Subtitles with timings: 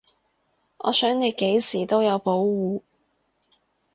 [0.79, 2.81] 我想你幾時都有保護